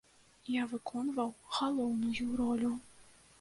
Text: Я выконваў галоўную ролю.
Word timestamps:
Я 0.53 0.63
выконваў 0.71 1.29
галоўную 1.59 2.27
ролю. 2.41 2.73